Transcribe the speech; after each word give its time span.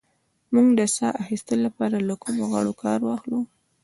موږ 0.53 0.67
د 0.79 0.81
ساه 0.95 1.17
اخیستلو 1.23 1.61
لپاره 1.67 1.95
له 2.07 2.15
کومو 2.23 2.43
غړو 2.51 2.73
کار 2.83 2.99
اخلو 3.15 3.39